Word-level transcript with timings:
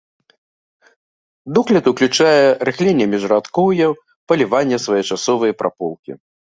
Догляд 1.57 1.85
уключае 1.93 2.41
рыхленне 2.71 3.05
міжрадкоўяў, 3.13 3.91
паліванне, 4.27 4.77
своечасовыя 4.89 5.53
праполкі. 5.65 6.11